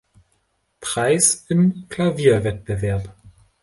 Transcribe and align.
Preis 0.79 1.45
im 1.49 1.87
Klavierwettbewerb. 1.87 3.13